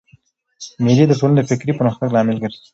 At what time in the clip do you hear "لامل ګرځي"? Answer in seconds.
2.11-2.61